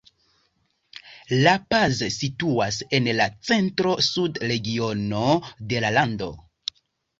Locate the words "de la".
5.75-5.95